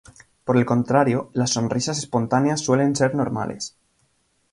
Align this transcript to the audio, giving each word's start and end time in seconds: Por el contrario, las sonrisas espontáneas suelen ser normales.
Por 0.45 0.57
el 0.57 0.65
contrario, 0.65 1.29
las 1.33 1.51
sonrisas 1.51 1.99
espontáneas 1.99 2.61
suelen 2.61 2.95
ser 2.95 3.13
normales. 3.13 3.77